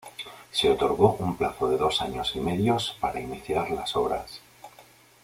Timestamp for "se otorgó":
0.51-1.13